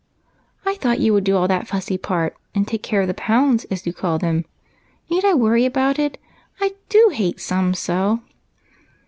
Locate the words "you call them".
3.85-4.45